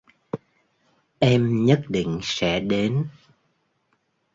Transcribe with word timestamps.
Em 1.19 1.65
nhất 1.65 1.81
định 1.89 2.19
sẽ 2.23 2.59
đến 2.59 3.07